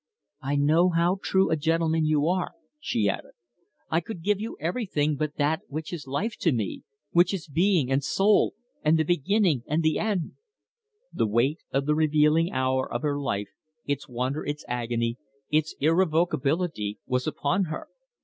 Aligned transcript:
"I 0.41 0.55
know 0.55 0.89
how 0.89 1.19
true 1.21 1.51
a 1.51 1.55
gentleman 1.55 2.07
you 2.07 2.27
are," 2.27 2.53
she 2.79 3.07
added. 3.07 3.33
"I 3.91 3.99
could 4.01 4.23
give 4.23 4.39
you 4.41 4.57
everything 4.59 5.15
but 5.15 5.35
that 5.37 5.61
which 5.67 5.93
is 5.93 6.07
life 6.07 6.35
to 6.39 6.51
me, 6.51 6.81
which 7.11 7.35
is 7.35 7.47
being, 7.47 7.91
and 7.91 8.03
soul, 8.03 8.55
and 8.81 8.97
the 8.97 9.03
beginning 9.03 9.61
and 9.67 9.83
the 9.83 9.99
end." 9.99 10.31
The 11.13 11.27
weight 11.27 11.59
of 11.71 11.85
the 11.85 11.93
revealing 11.93 12.51
hour 12.51 12.91
of 12.91 13.03
her 13.03 13.19
life, 13.19 13.49
its 13.85 14.09
wonder, 14.09 14.43
its 14.43 14.65
agony, 14.67 15.19
its 15.51 15.75
irrevocability, 15.79 16.97
was 17.05 17.27
upon 17.27 17.65
her. 17.65 17.87